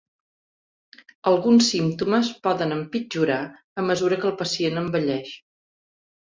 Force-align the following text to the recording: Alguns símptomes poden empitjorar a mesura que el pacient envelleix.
Alguns 1.31 1.67
símptomes 1.73 2.31
poden 2.47 2.73
empitjorar 2.77 3.37
a 3.83 3.87
mesura 3.91 4.19
que 4.25 4.29
el 4.31 4.35
pacient 4.41 4.83
envelleix. 4.83 5.37